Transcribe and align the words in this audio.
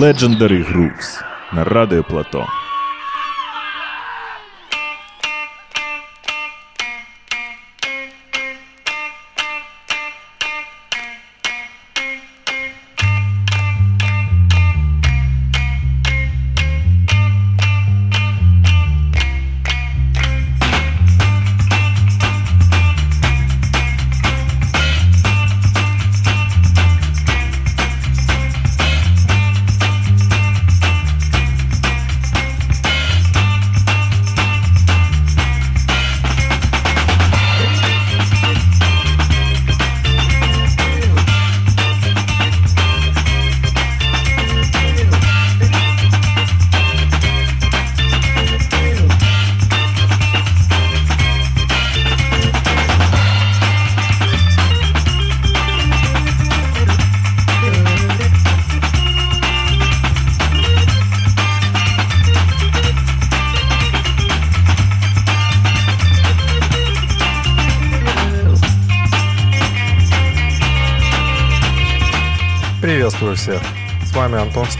Legendary 0.00 0.62
Grooves 0.62 1.20
на 1.52 1.64
Радио 1.64 2.04
Плато. 2.04 2.67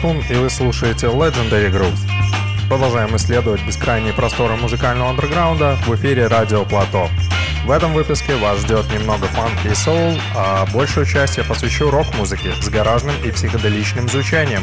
Вами 0.03 0.19
Антон 0.19 0.23
Стун 0.23 0.37
и 0.37 0.41
вы 0.41 0.51
слушаете 0.51 1.07
Legendary 1.07 1.71
Grooves. 1.71 1.99
Продолжаем 2.69 3.15
исследовать 3.17 3.65
бескрайние 3.67 4.13
просторы 4.13 4.57
музыкального 4.57 5.11
андерграунда 5.11 5.77
в 5.87 5.95
эфире 5.95 6.27
Радио 6.27 6.65
Плато. 6.65 7.09
В 7.65 7.71
этом 7.71 7.93
выпуске 7.93 8.37
вас 8.37 8.61
ждет 8.61 8.87
немного 8.93 9.27
фанки 9.27 9.69
и 9.69 9.75
соул, 9.75 10.19
а 10.37 10.67
большую 10.73 11.07
часть 11.07 11.37
я 11.37 11.45
посвящу 11.45 11.91
рок-музыке 11.91 12.53
с 12.61 12.69
гаражным 12.69 13.15
и 13.25 13.31
психоделичным 13.31 14.09
звучанием. 14.09 14.63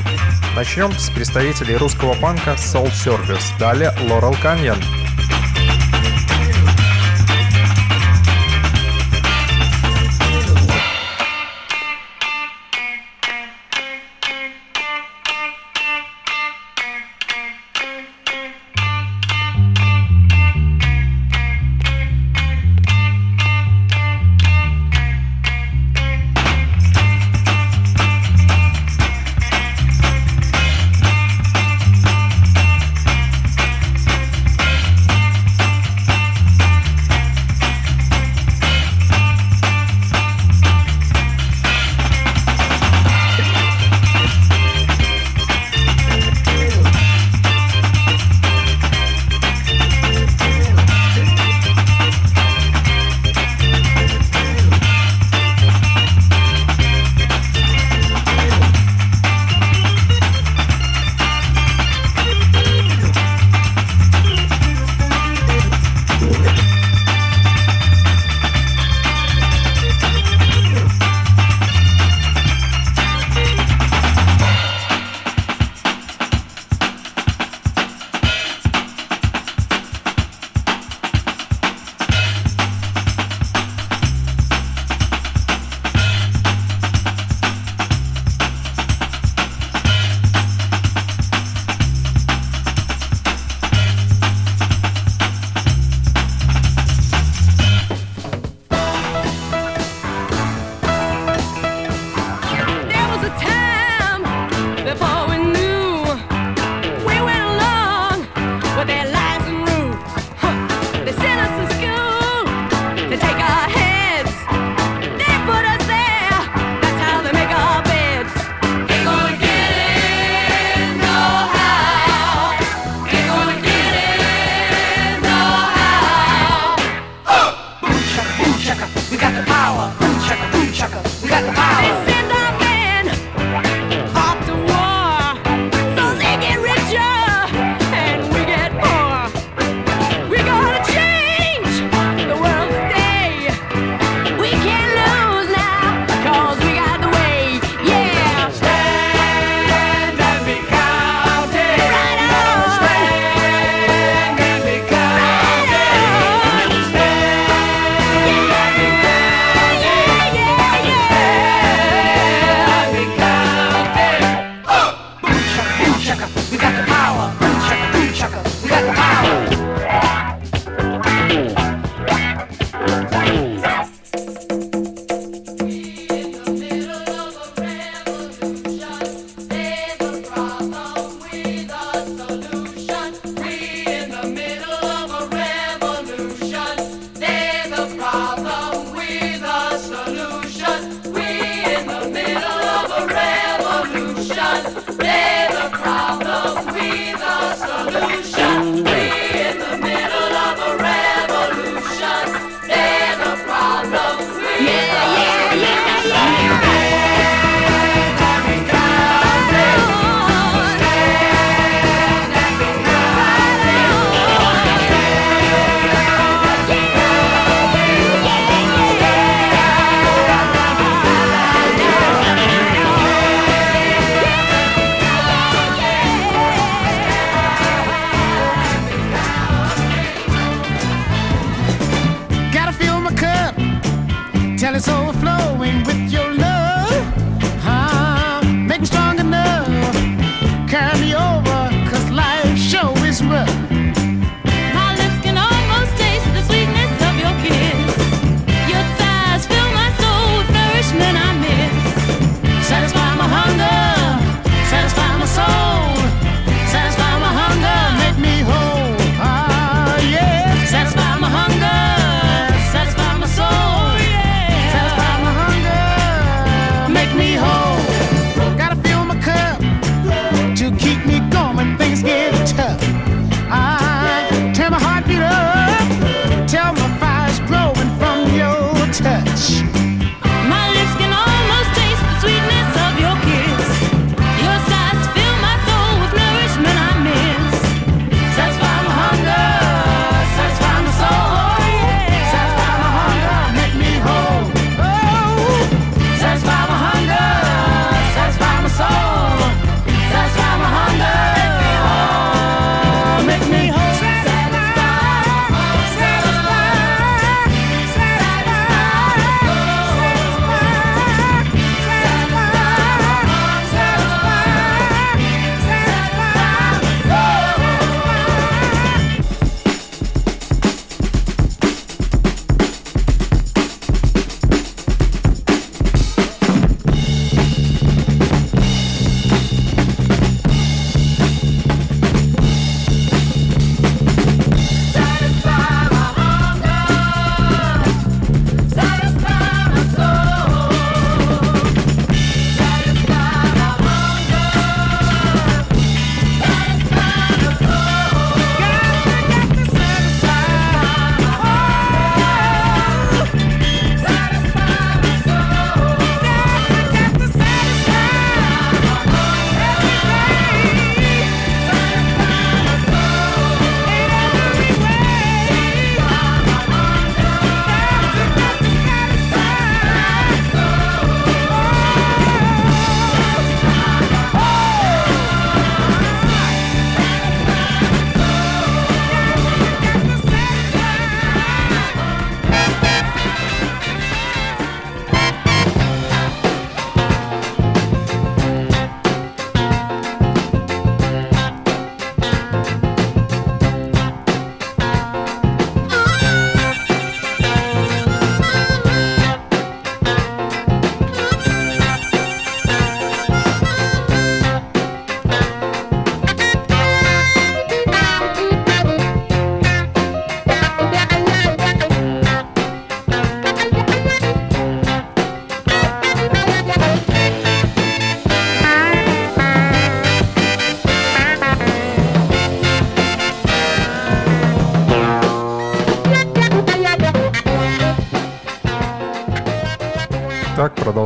Начнем 0.56 0.92
с 0.94 1.10
представителей 1.10 1.78
русского 1.78 2.14
панка 2.16 2.52
Soul 2.52 2.92
Service, 2.92 3.58
далее 3.60 3.94
Laurel 4.08 4.36
Canyon– 4.42 4.82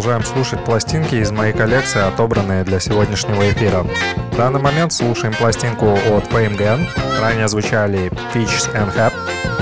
продолжаем 0.09 0.35
слушать 0.35 0.65
пластинки 0.65 1.13
из 1.13 1.29
моей 1.29 1.53
коллекции, 1.53 2.01
отобранные 2.01 2.63
для 2.63 2.79
сегодняшнего 2.79 3.47
эфира. 3.47 3.83
В 4.31 4.37
данный 4.37 4.59
момент 4.59 4.91
слушаем 4.91 5.35
пластинку 5.35 5.85
от 5.91 6.23
Fame 6.31 6.57
Gang. 6.57 6.87
Ранее 7.21 7.47
звучали 7.47 8.09
Peaches 8.33 8.73
and 8.73 8.91
Hap. 8.95 9.13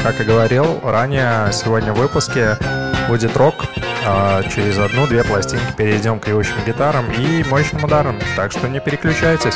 Как 0.03 0.21
и 0.21 0.23
говорил, 0.23 0.79
ранее 0.85 1.51
сегодня 1.51 1.91
в 1.91 1.97
выпуске 1.97 2.57
будет 3.09 3.35
рок. 3.35 3.55
А 4.05 4.41
через 4.43 4.77
одну-две 4.77 5.25
пластинки 5.25 5.73
перейдем 5.75 6.17
к 6.17 6.27
ревущим 6.29 6.55
гитарам 6.65 7.11
и 7.11 7.43
мощным 7.49 7.83
ударам. 7.83 8.17
Так 8.37 8.53
что 8.53 8.69
не 8.69 8.79
переключайтесь. 8.79 9.55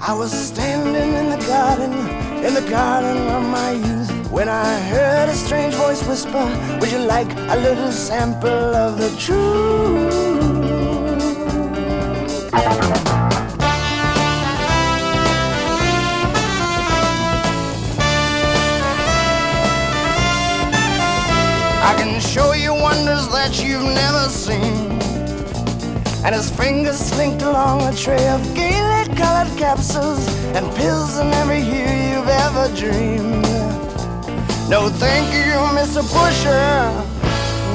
I 0.00 0.14
was 0.14 0.32
standing 0.32 1.12
in 1.12 1.28
the 1.28 1.44
garden, 1.46 1.92
in 2.44 2.54
the 2.54 2.64
garden 2.70 3.16
of 3.28 3.42
my 3.50 3.72
youth, 3.72 4.30
when 4.30 4.48
I 4.48 4.78
heard 4.80 5.28
a 5.28 5.34
strange 5.34 5.74
voice 5.74 6.06
whisper, 6.06 6.46
Would 6.80 6.92
you 6.92 6.98
like 6.98 7.28
a 7.36 7.56
little 7.56 7.90
sample 7.90 8.48
of 8.48 8.98
the 8.98 9.10
truth? 9.18 10.14
I 21.82 21.94
can 21.98 22.20
show 22.20 22.52
you 22.52 22.72
wonders 22.72 23.28
that 23.28 23.60
you've 23.62 23.82
never 23.82 24.28
seen. 24.28 24.92
And 26.24 26.34
his 26.34 26.50
fingers 26.50 26.98
slinked 26.98 27.42
along 27.42 27.82
a 27.82 27.94
tray 27.94 28.28
of 28.28 28.54
gaily 28.54 28.87
colored 29.18 29.52
capsules 29.58 30.22
and 30.56 30.64
pills 30.76 31.18
in 31.18 31.26
every 31.34 31.60
hue 31.60 31.92
you've 32.08 32.32
ever 32.46 32.64
dreamed. 32.74 33.42
No, 34.70 34.88
thank 34.88 35.26
you, 35.34 35.56
Mr. 35.78 36.02
Pusher. 36.14 36.78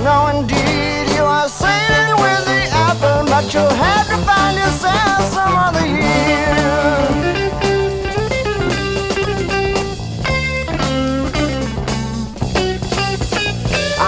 No, 0.08 0.28
indeed, 0.28 1.06
you 1.16 1.24
are 1.24 1.50
sailing 1.50 2.16
with 2.24 2.44
the 2.52 2.62
apple, 2.88 3.26
but 3.34 3.54
you'll 3.54 3.78
have 3.88 4.08
to 4.08 4.18
find 4.30 4.56
yourself 4.58 5.22
some 5.38 5.56
other 5.68 5.86
year. 5.86 6.54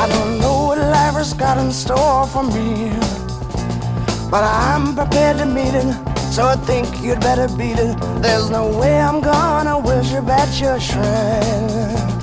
I 0.01 0.07
don't 0.07 0.39
know 0.39 0.67
what 0.67 0.77
life 0.77 1.15
has 1.15 1.33
got 1.33 1.57
in 1.57 1.71
store 1.71 2.27
for 2.27 2.43
me. 2.43 2.91
But 4.31 4.43
I'm 4.43 4.95
prepared 4.95 5.37
to 5.37 5.45
meet 5.45 5.73
it, 5.73 6.04
so 6.35 6.45
I 6.45 6.57
think 6.57 7.01
you'd 7.01 7.21
better 7.21 7.47
beat 7.55 7.79
it. 7.79 7.97
There's 8.21 8.49
no 8.49 8.67
way 8.77 8.99
I'm 8.99 9.21
gonna 9.21 9.79
worship 9.79 10.27
at 10.27 10.59
your 10.59 10.77
shrine. 10.81 12.14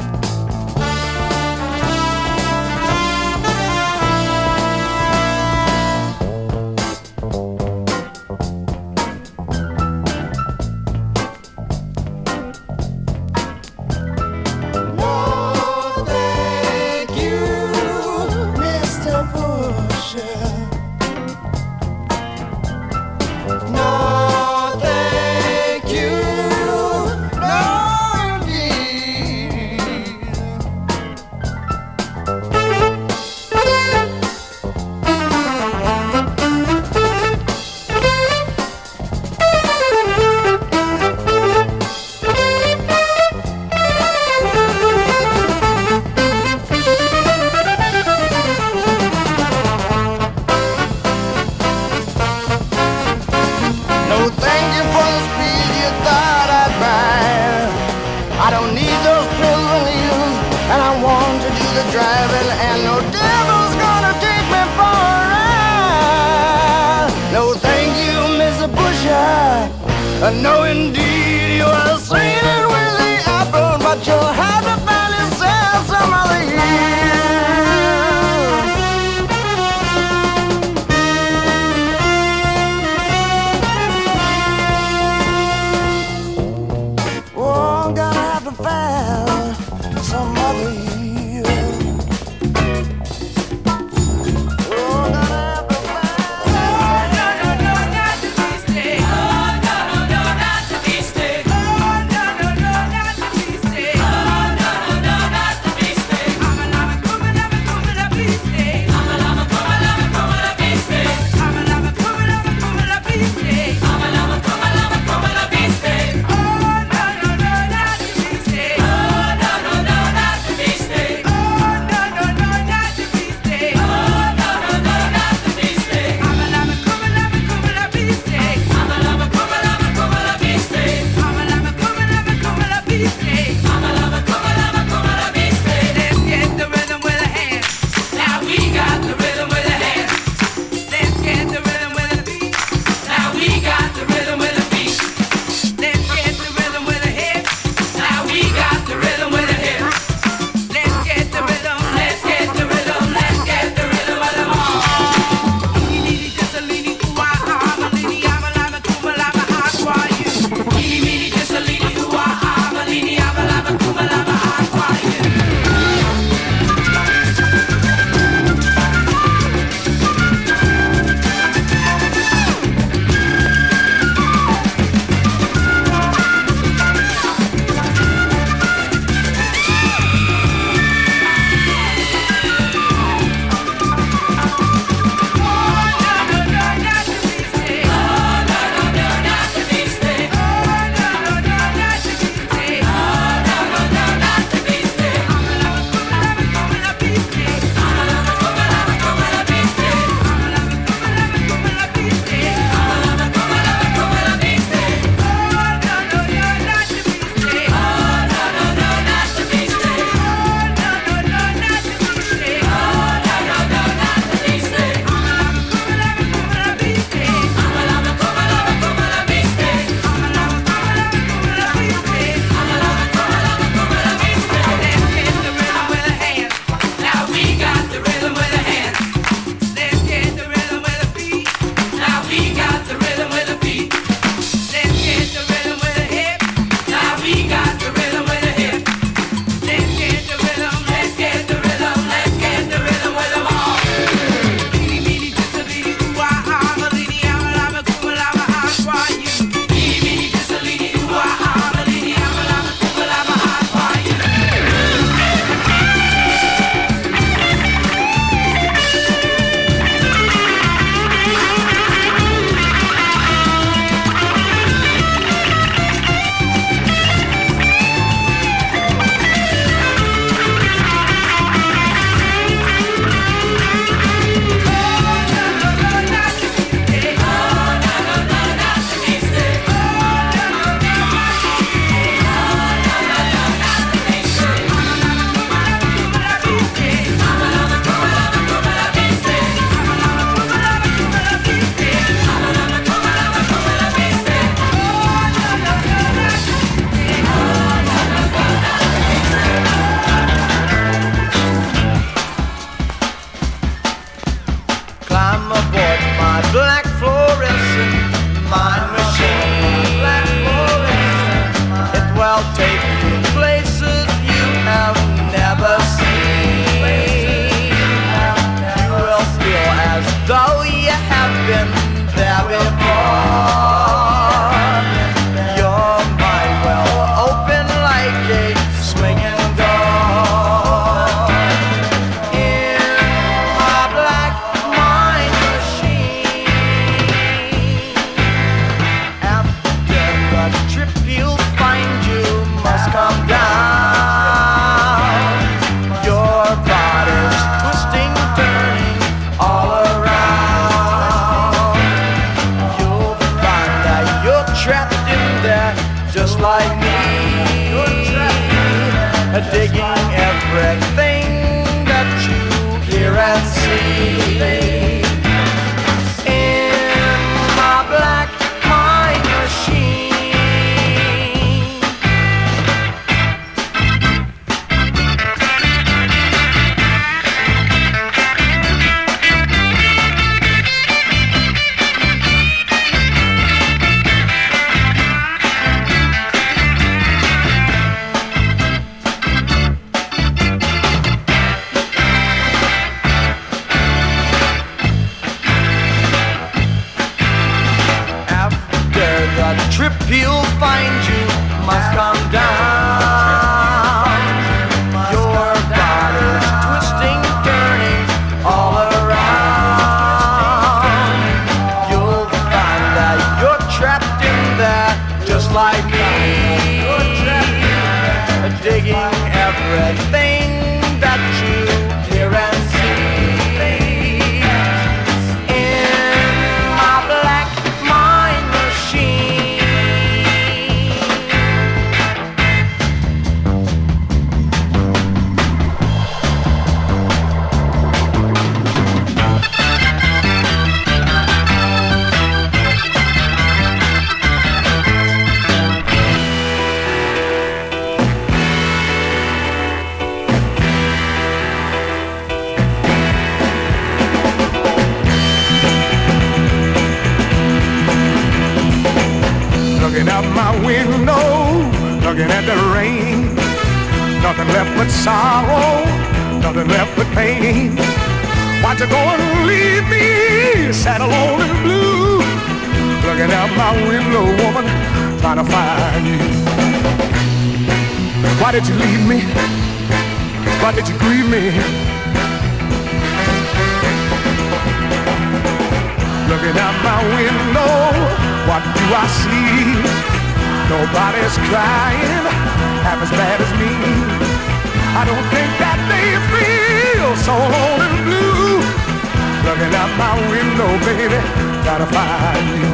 my 499.98 500.14
window, 500.30 500.70
baby. 500.86 501.20
Gotta 501.64 501.86
find 501.86 502.46
you. 502.58 502.68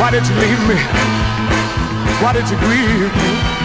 Why 0.00 0.10
did 0.10 0.26
you 0.26 0.34
leave 0.36 0.62
me? 0.68 0.76
Why 2.22 2.32
did 2.32 2.48
you 2.50 2.56
grieve 2.58 3.14
me? 3.16 3.60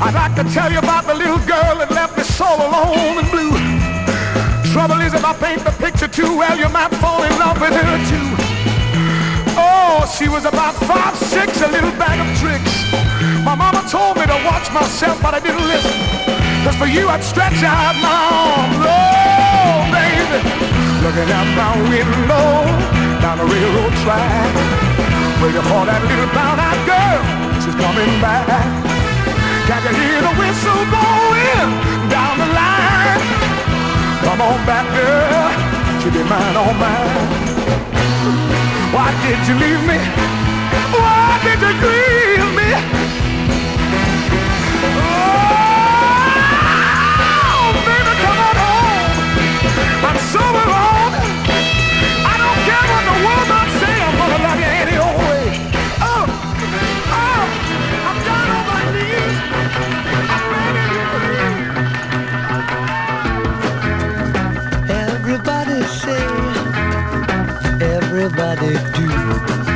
I'd 0.00 0.14
like 0.14 0.34
to 0.36 0.44
tell 0.52 0.70
you 0.70 0.78
about 0.78 1.06
the 1.06 1.14
little 1.14 1.38
girl 1.38 1.78
that 1.78 1.90
left 1.90 2.16
me 2.16 2.24
so 2.24 2.44
alone 2.44 3.18
and 3.18 3.30
blue. 3.30 3.52
Trouble 4.72 5.00
is 5.00 5.14
if 5.14 5.24
I 5.24 5.32
paint 5.34 5.64
the 5.64 5.70
picture 5.70 6.08
too 6.08 6.36
well, 6.36 6.58
you 6.58 6.68
might 6.68 6.92
fall 6.96 7.22
in 7.22 7.32
love 7.38 7.60
with 7.60 7.72
her 7.72 7.98
too. 8.10 8.43
Oh, 9.86 10.08
she 10.08 10.28
was 10.32 10.44
about 10.46 10.72
five, 10.88 11.14
six, 11.14 11.60
a 11.60 11.68
little 11.68 11.92
bag 12.00 12.16
of 12.16 12.28
tricks. 12.40 12.72
My 13.44 13.54
mama 13.54 13.84
told 13.84 14.16
me 14.16 14.24
to 14.24 14.38
watch 14.48 14.72
myself, 14.72 15.20
but 15.20 15.36
I 15.36 15.40
didn't 15.44 15.66
listen. 15.68 15.92
Cause 16.64 16.76
for 16.80 16.88
you, 16.88 17.04
I'd 17.12 17.20
stretch 17.20 17.60
out 17.60 17.92
my 18.00 18.16
arms. 18.32 18.80
Oh, 18.80 19.84
baby. 19.92 20.40
Looking 21.04 21.28
out 21.28 21.48
my 21.52 21.72
window, 21.92 22.64
down 23.20 23.36
the 23.36 23.44
railroad 23.44 23.92
track. 24.00 24.52
Waiting 25.44 25.66
for 25.68 25.84
that 25.84 26.00
little 26.08 26.30
brown-eyed 26.32 26.80
girl, 26.88 27.20
she's 27.60 27.76
coming 27.76 28.12
back. 28.24 28.48
Can't 29.68 29.84
you 29.84 29.92
hear 30.00 30.20
the 30.24 30.34
whistle 30.40 30.84
blowing 30.88 31.68
down 32.08 32.34
the 32.40 32.48
line? 32.56 33.20
Come 34.24 34.40
on 34.48 34.58
back, 34.64 34.88
girl, 34.96 35.52
she'll 36.00 36.16
be 36.16 36.24
mine, 36.24 36.56
all 36.56 36.72
mine. 36.80 37.53
Why 39.04 39.12
did 39.20 39.40
you 39.46 39.54
leave 39.56 39.82
me? 39.86 39.98
Why 40.96 41.38
did 41.44 41.60
you 41.60 41.72
grieve 41.78 42.50
me? 42.56 42.68
Oh, 47.36 47.68
baby, 47.84 48.12
come 48.24 48.38
on 48.48 48.56
home. 48.64 49.12
I'm 50.06 50.18
so 50.32 50.40
sober. 50.40 50.73
everybody 68.24 68.72
do? 68.96 69.73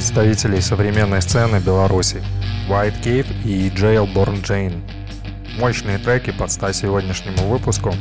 Представителей 0.00 0.62
современной 0.62 1.20
сцены 1.20 1.58
Беларуси– 1.58 2.22
White 2.70 3.02
Cave 3.02 3.26
и 3.44 3.68
Jailborn 3.68 4.42
Jane. 4.42 4.80
Мощные 5.58 5.98
треки 5.98 6.30
под 6.30 6.50
стать 6.50 6.76
сегодняшнему 6.76 7.46
выпуску. 7.46 7.94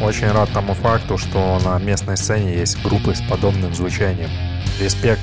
Очень 0.00 0.32
рад 0.32 0.48
тому 0.54 0.72
факту, 0.72 1.18
что 1.18 1.58
на 1.62 1.78
местной 1.78 2.16
сцене 2.16 2.54
есть 2.54 2.82
группы 2.82 3.14
с 3.14 3.20
подобным 3.20 3.74
звучанием. 3.74 4.30
Респект 4.80 5.20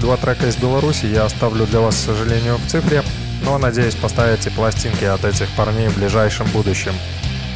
два 0.00 0.16
трека 0.16 0.48
из 0.48 0.56
Беларуси 0.56 1.06
я 1.06 1.24
оставлю 1.24 1.66
для 1.66 1.80
вас, 1.80 1.94
к 1.94 1.98
сожалению, 1.98 2.56
в 2.56 2.66
цифре, 2.66 3.02
но 3.44 3.58
надеюсь 3.58 3.94
поставите 3.94 4.50
пластинки 4.50 5.04
от 5.04 5.24
этих 5.24 5.48
парней 5.50 5.88
в 5.88 5.96
ближайшем 5.96 6.46
будущем. 6.48 6.92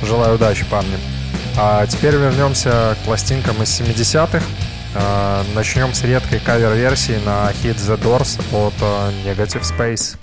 Желаю 0.03 0.37
удачи, 0.37 0.65
парни. 0.71 0.97
А 1.57 1.87
теперь 1.87 2.15
вернемся 2.15 2.97
к 3.01 3.05
пластинкам 3.05 3.63
из 3.63 3.81
70-х. 3.81 4.43
А, 4.95 5.45
начнем 5.55 5.93
с 5.95 6.05
редкой 6.05 6.39
кавер-версии 6.39 7.19
на 7.25 7.51
Hit 7.63 7.77
the 7.77 8.01
Doors 8.01 8.41
от 8.53 8.75
а, 8.81 9.11
Negative 9.25 9.63
Space. 9.63 10.17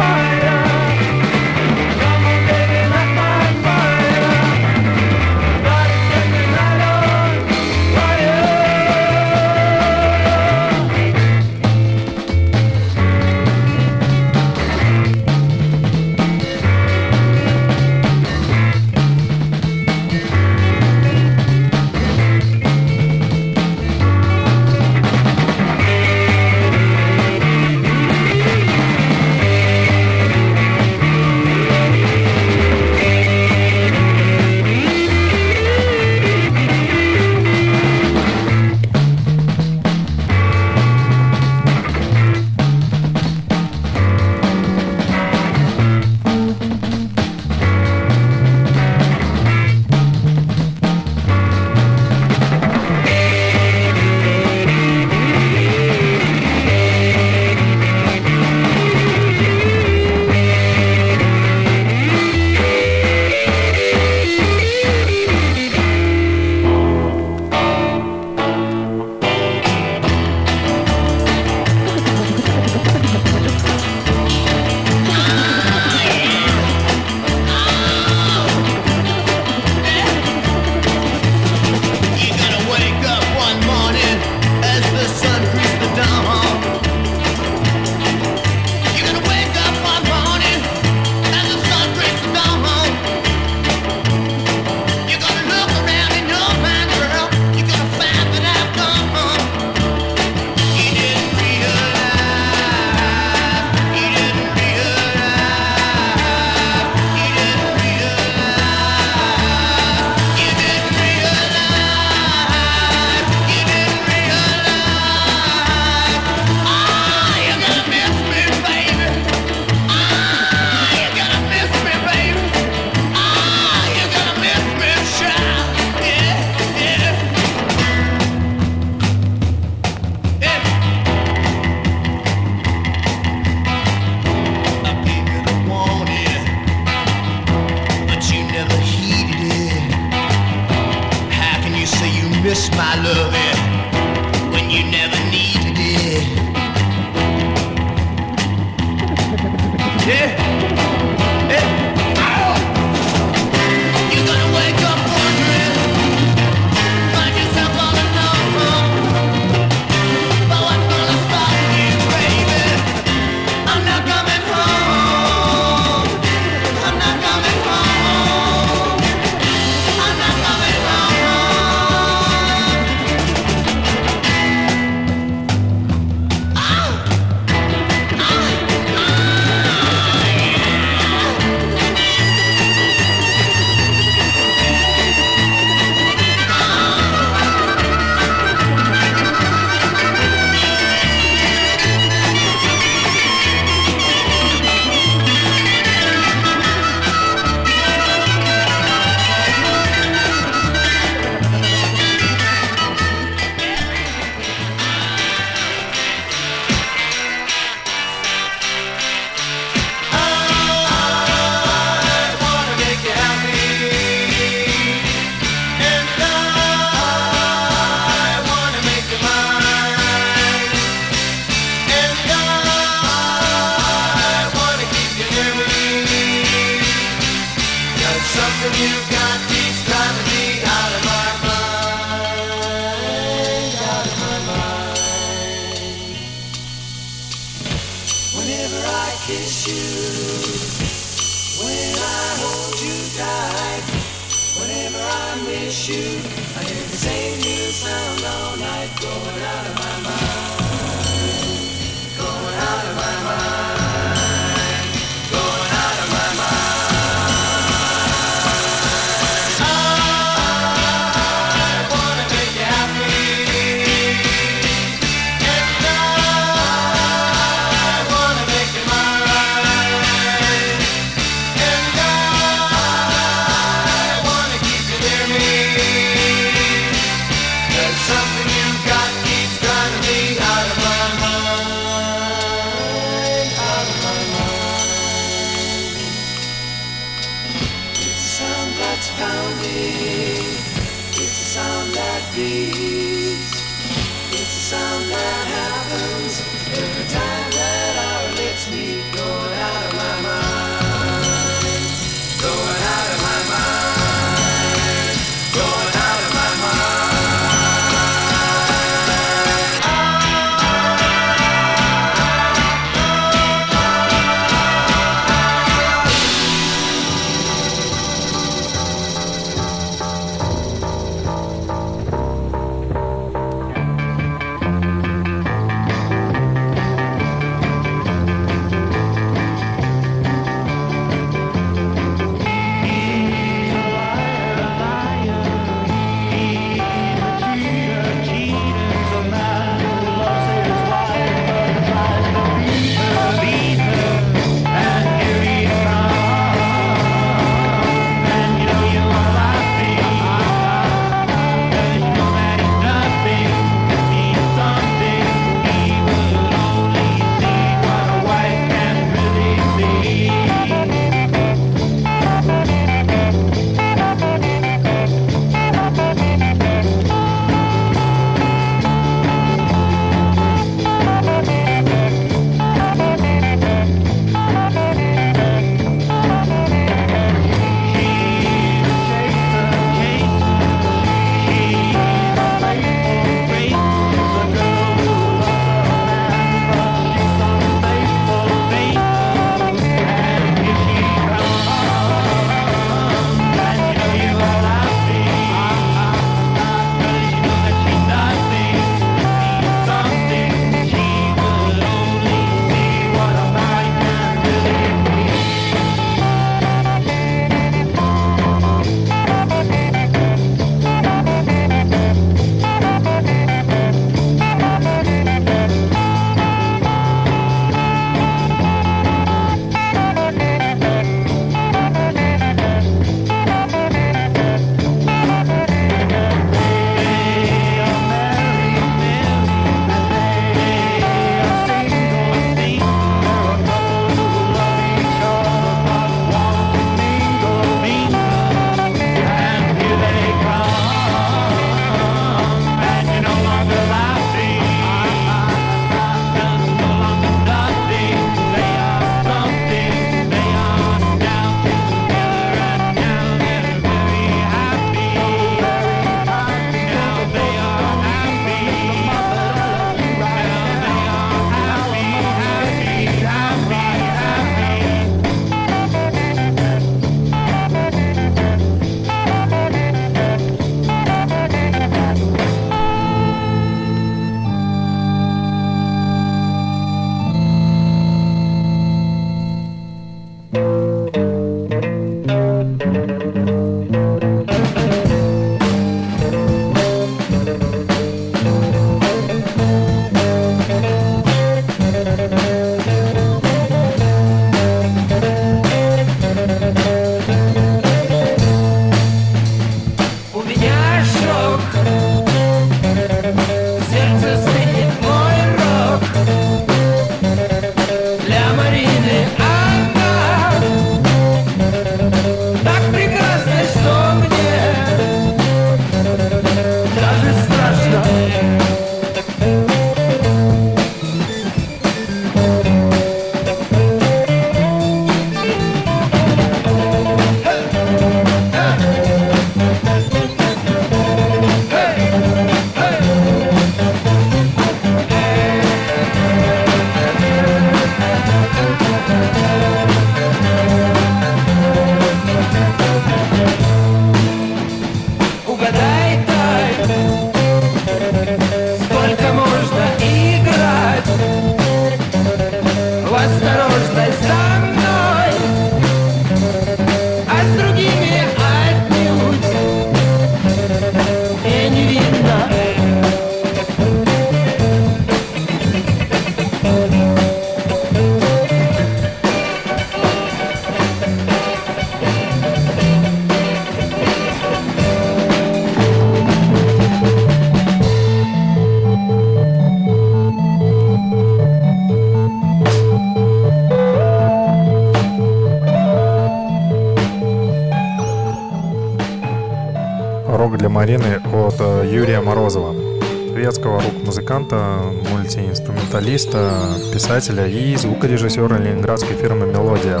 Мультиинструменталиста, 596.20 596.92
писателя 596.92 597.46
и 597.46 597.76
звукорежиссера 597.76 598.58
ленинградской 598.58 599.16
фирмы 599.16 599.46
«Мелодия». 599.46 600.00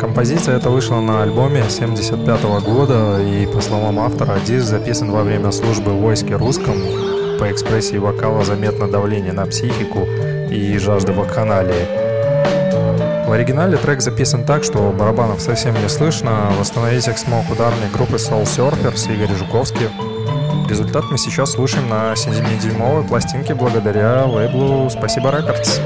Композиция 0.00 0.56
эта 0.56 0.70
вышла 0.70 1.00
на 1.00 1.22
альбоме 1.22 1.64
75 1.68 2.42
года, 2.64 3.20
и, 3.20 3.46
по 3.46 3.60
словам 3.60 4.00
автора, 4.00 4.38
диск 4.44 4.66
записан 4.66 5.10
во 5.10 5.22
время 5.22 5.52
службы 5.52 5.92
в 5.92 6.00
войске 6.00 6.36
русском. 6.36 6.74
По 7.38 7.50
экспрессии 7.50 7.96
вокала 7.96 8.44
заметно 8.44 8.88
давление 8.88 9.32
на 9.32 9.46
психику 9.46 10.06
и 10.50 10.76
жажда 10.78 11.12
вакханалии. 11.12 12.02
В 13.26 13.32
оригинале 13.32 13.78
трек 13.78 14.02
записан 14.02 14.44
так, 14.44 14.64
что 14.64 14.92
барабанов 14.92 15.40
совсем 15.40 15.74
не 15.80 15.88
слышно. 15.88 16.52
Восстановить 16.58 17.08
их 17.08 17.16
смог 17.16 17.50
ударной 17.50 17.88
группы 17.92 18.16
Soul 18.16 18.44
Surfers 18.44 19.12
Игорь 19.12 19.34
Жуковский. 19.36 19.88
Результат 20.72 21.04
мы 21.10 21.18
сейчас 21.18 21.52
слушаем 21.52 21.86
на 21.90 22.14
7-дюймовой 22.14 23.06
пластинке 23.06 23.54
благодаря 23.54 24.24
лейблу 24.24 24.88
«Спасибо 24.88 25.28
Рекордс». 25.28 25.78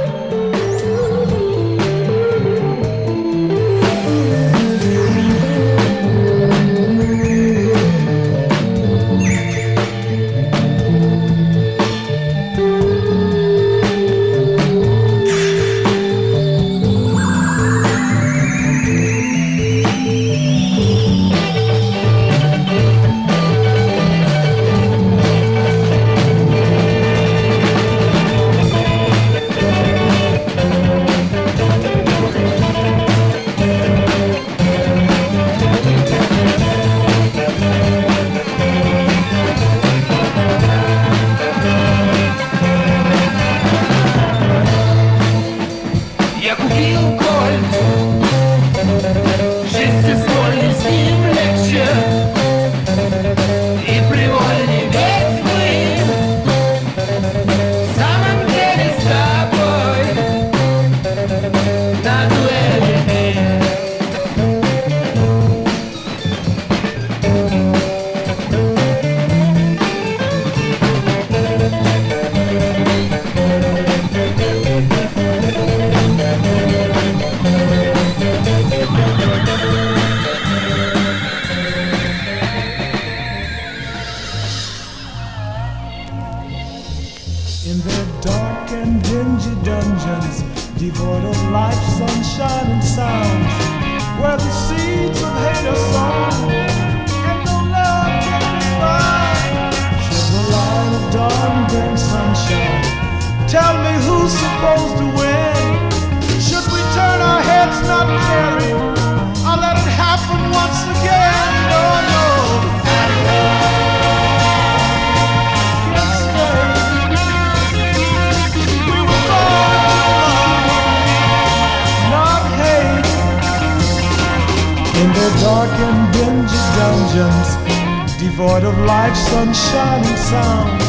visions 127.16 128.16
devoid 128.20 128.64
of 128.64 128.76
life's 128.80 129.20
sunshine 129.28 130.04
and 130.04 130.18
sound, 130.18 130.80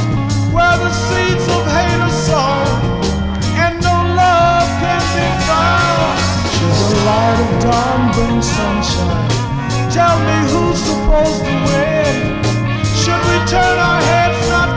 where 0.54 0.78
the 0.78 0.92
seeds 0.92 1.46
of 1.56 1.64
hate 1.76 2.02
are 2.08 2.18
sown 2.28 2.68
and 3.64 3.76
no 3.82 3.96
love 4.16 4.68
can 4.84 5.04
be 5.16 5.28
found. 5.48 6.18
Should 6.54 6.80
the 6.92 7.00
light 7.12 7.40
of 7.46 7.52
dawn 7.64 8.02
bring 8.16 8.42
sunshine? 8.42 9.30
Tell 9.92 10.18
me 10.28 10.38
who's 10.52 10.80
supposed 10.90 11.44
to 11.48 11.56
win? 11.68 12.16
Should 13.02 13.24
we 13.30 13.38
turn 13.54 13.78
our 13.90 14.02
heads 14.12 14.50
not 14.50 14.77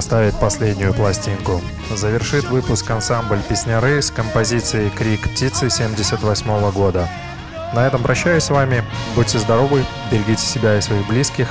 ставит 0.00 0.38
последнюю 0.40 0.94
пластинку. 0.94 1.60
Завершит 1.94 2.44
выпуск 2.44 2.90
ансамбль 2.90 3.42
«Песняры» 3.46 4.00
с 4.00 4.10
композицией 4.10 4.88
«Крик 4.88 5.30
птицы» 5.30 5.68
78 5.68 6.70
года. 6.70 7.06
На 7.74 7.86
этом 7.86 8.02
прощаюсь 8.02 8.44
с 8.44 8.50
вами. 8.50 8.82
Будьте 9.14 9.38
здоровы, 9.38 9.84
берегите 10.10 10.42
себя 10.42 10.78
и 10.78 10.80
своих 10.80 11.06
близких. 11.06 11.48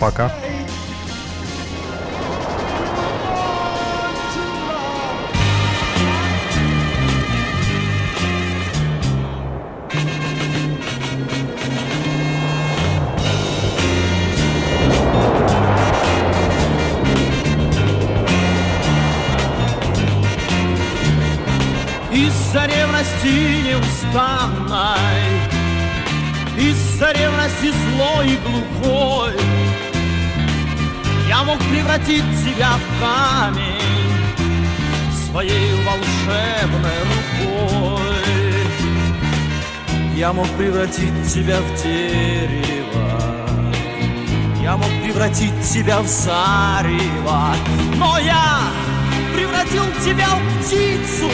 Пока. 0.00 0.32
Ревности 23.28 23.62
неустанной 23.62 25.22
Из-за 26.56 27.12
ревности 27.12 27.72
злой 27.72 28.28
и 28.28 28.38
глухой. 28.38 29.32
Я 31.28 31.44
мог 31.44 31.58
превратить 31.58 32.24
тебя 32.44 32.72
в 32.72 33.00
камень 33.00 34.12
Своей 35.30 35.74
волшебной 35.84 37.00
рукой. 37.10 38.02
Я 40.16 40.32
мог 40.32 40.48
превратить 40.56 41.32
тебя 41.32 41.60
в 41.60 41.82
дерево. 41.82 43.20
Я 44.60 44.76
мог 44.76 44.90
превратить 45.04 45.62
тебя 45.62 46.00
в 46.00 46.08
зарево. 46.08 47.54
Но 47.96 48.18
я 48.18 48.60
превратил 49.32 49.84
тебя 50.02 50.28
в 50.28 50.64
птицу 50.64 51.30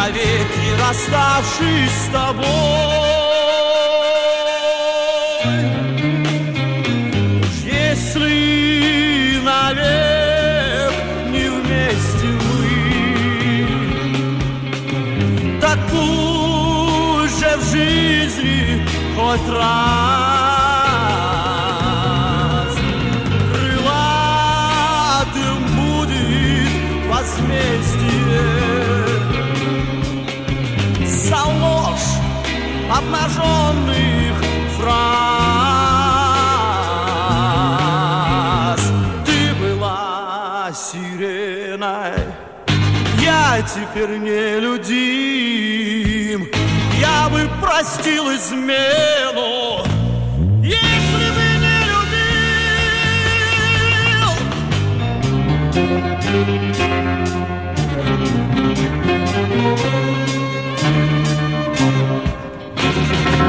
навеки 0.00 0.66
расставшись 0.80 1.92
с 1.92 2.08
тобой. 2.10 2.44
Уж 7.40 7.54
если 7.64 9.40
навек 9.44 10.92
не 11.30 11.46
вместе 11.50 12.28
мы, 12.46 12.70
так 15.60 15.78
пусть 15.90 17.38
же 17.40 17.52
в 17.56 17.62
жизни 17.70 18.86
хоть 19.16 19.48
раз 19.48 20.49
обнаженных 33.10 34.36
фраз. 34.78 35.00
Ты 39.26 39.54
была 39.54 40.70
сиреной, 40.72 42.14
я 43.20 43.62
теперь 43.62 44.18
не 44.18 44.60
людим. 44.60 46.48
Я 47.00 47.28
бы 47.28 47.50
простил 47.60 48.30
измену, 48.34 49.84
если 50.62 51.30
бы 51.34 51.42
не 51.64 51.78
любил. 59.90 60.09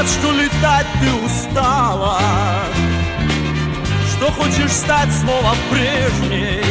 Говорят, 0.00 0.18
что 0.18 0.32
летать 0.32 0.86
ты 1.02 1.12
устала. 1.26 2.18
Что 4.12 4.32
хочешь 4.32 4.72
стать 4.72 5.12
снова 5.12 5.54
прежней. 5.70 6.64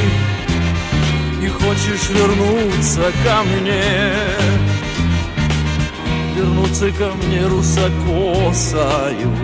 И 1.43 1.47
хочешь 1.47 2.09
вернуться 2.09 3.11
ко 3.23 3.43
мне. 3.43 3.83
Вернуться 6.35 6.91
ко 6.91 7.11
мне 7.23 7.45
русокосою. 7.45 9.37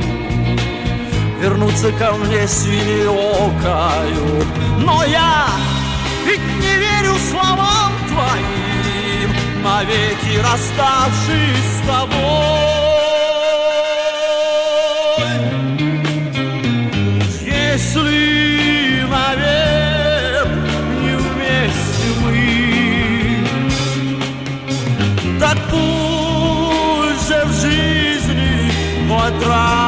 Вернуться 1.40 1.92
ко 1.92 2.14
мне 2.14 2.48
свиньокою 2.48 4.46
Но 4.80 5.04
я 5.04 5.48
ведь 6.26 6.40
не 6.40 6.78
верю 6.78 7.14
словам 7.30 7.92
твоим 8.08 9.36
Навеки 9.64 10.40
расставшись 10.40 11.84
с 11.84 11.88
тобой 11.88 12.65
Если 17.78 19.02
навек 19.02 20.48
не 21.02 21.14
вместе 21.18 22.08
мы, 22.24 22.40
так 25.38 25.58
пусть 25.70 27.28
же 27.28 27.44
в 27.44 27.52
жизни 27.52 28.72
хоть 29.10 29.46
раз 29.46 29.85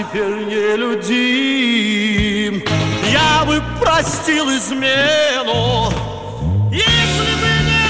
теперь 0.00 0.44
не 0.46 0.76
людим. 0.76 2.62
Я 3.10 3.44
бы 3.44 3.62
простил 3.80 4.48
измену, 4.50 5.92
если 6.70 7.34
бы 7.40 7.48
не 7.66 7.80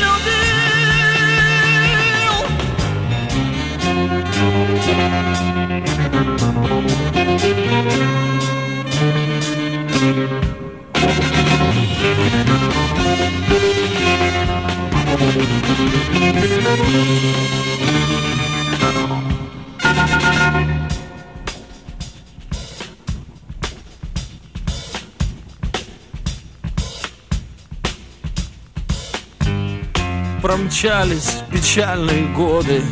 Промчались 30.60 31.38
печальные 31.50 32.26
годы. 32.34 32.82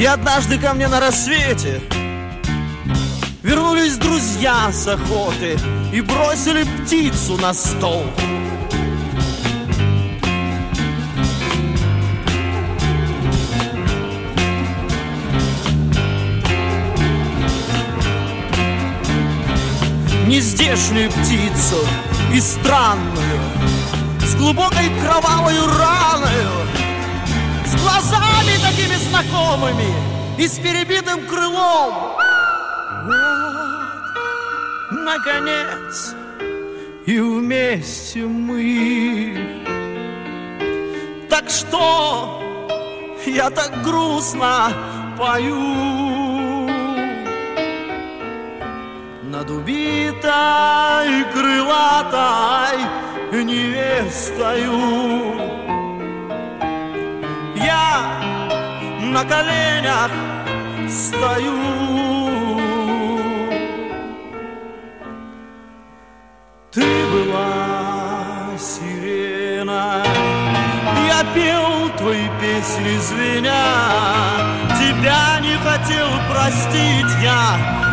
И 0.00 0.06
однажды 0.06 0.58
ко 0.58 0.72
мне 0.72 0.88
на 0.88 0.98
рассвете 0.98 1.82
Вернулись 3.42 3.98
друзья 3.98 4.72
с 4.72 4.88
охоты 4.88 5.58
И 5.92 6.00
бросили 6.00 6.64
птицу 6.64 7.36
на 7.36 7.52
стол. 7.52 8.06
Нездешнюю 20.26 21.10
птицу 21.10 21.86
и 22.32 22.40
странную 22.40 23.63
глубокой 24.44 24.90
кровавой 25.00 25.58
раною 25.58 26.50
С 27.64 27.74
глазами 27.80 28.52
такими 28.62 28.96
знакомыми 29.08 29.90
И 30.36 30.46
с 30.46 30.58
перебитым 30.58 31.26
крылом. 31.26 31.94
Вот, 33.06 34.10
наконец, 34.90 36.14
и 37.06 37.20
вместе 37.20 38.20
мы. 38.24 39.36
Так 41.30 41.48
что 41.48 42.42
я 43.26 43.50
так 43.50 43.82
грустно 43.82 44.72
пою. 45.16 46.68
Над 49.22 49.50
убитой 49.50 51.24
крылатой 51.32 53.03
невестою. 53.42 54.80
Я 57.56 58.20
на 59.00 59.24
коленях 59.24 60.10
стою. 60.88 61.84
Ты 66.72 67.06
была 67.06 68.58
сирена, 68.58 70.02
я 71.06 71.24
пел 71.34 71.88
твои 71.96 72.28
песни 72.40 72.96
звеня, 72.98 73.64
тебя 74.76 75.38
не 75.40 75.56
хотел 75.58 76.08
простить 76.28 77.22
я. 77.22 77.83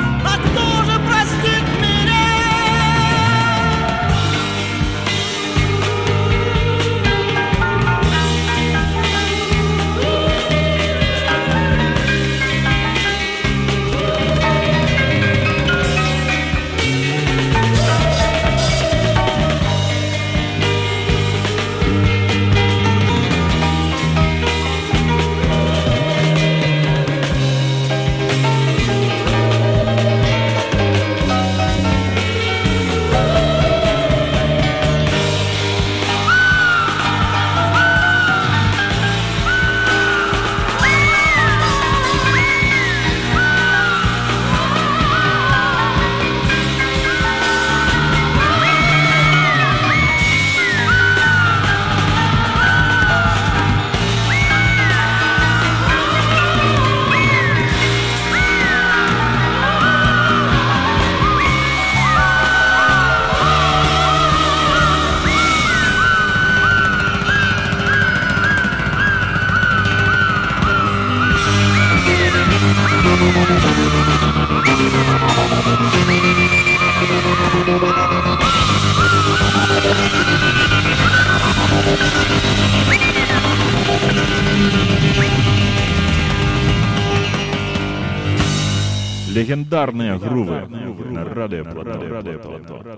Легендарные 89.71 90.17
грувы 90.19 90.67
на 91.11 91.23
Радио 91.23 91.63
Плато. 91.63 92.90